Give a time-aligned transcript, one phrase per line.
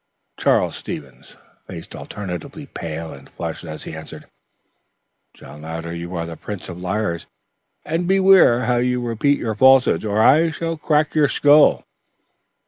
[0.35, 4.25] Charles Stevens' face alternately paled and flushed as he answered:
[5.35, 7.27] "John Louder, you are the prince of liars,
[7.85, 11.85] and beware how you repeat your falsehoods, or I shall crack your skull."